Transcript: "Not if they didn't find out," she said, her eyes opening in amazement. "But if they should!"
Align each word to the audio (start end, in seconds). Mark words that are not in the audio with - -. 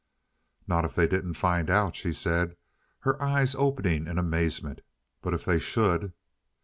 "Not 0.67 0.83
if 0.83 0.95
they 0.95 1.05
didn't 1.05 1.35
find 1.35 1.69
out," 1.69 1.95
she 1.95 2.11
said, 2.11 2.57
her 3.01 3.21
eyes 3.21 3.53
opening 3.53 4.07
in 4.07 4.17
amazement. 4.17 4.81
"But 5.21 5.35
if 5.35 5.45
they 5.45 5.59
should!" 5.59 6.13